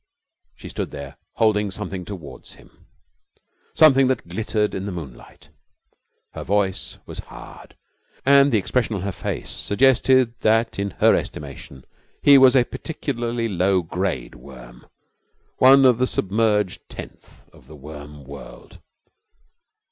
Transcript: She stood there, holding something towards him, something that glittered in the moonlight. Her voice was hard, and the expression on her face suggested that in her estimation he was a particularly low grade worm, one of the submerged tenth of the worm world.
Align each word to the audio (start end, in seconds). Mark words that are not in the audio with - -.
She 0.55 0.67
stood 0.67 0.89
there, 0.89 1.17
holding 1.35 1.69
something 1.69 2.05
towards 2.05 2.53
him, 2.53 2.87
something 3.75 4.07
that 4.07 4.27
glittered 4.27 4.73
in 4.73 4.87
the 4.87 4.91
moonlight. 4.91 5.49
Her 6.33 6.43
voice 6.43 6.97
was 7.05 7.19
hard, 7.19 7.75
and 8.25 8.51
the 8.51 8.57
expression 8.57 8.95
on 8.95 9.03
her 9.03 9.11
face 9.11 9.51
suggested 9.51 10.33
that 10.39 10.79
in 10.79 10.89
her 11.01 11.13
estimation 11.13 11.85
he 12.23 12.39
was 12.39 12.55
a 12.55 12.63
particularly 12.65 13.47
low 13.47 13.83
grade 13.83 14.33
worm, 14.33 14.87
one 15.59 15.85
of 15.85 15.99
the 15.99 16.07
submerged 16.07 16.81
tenth 16.89 17.47
of 17.53 17.67
the 17.67 17.75
worm 17.75 18.23
world. 18.23 18.79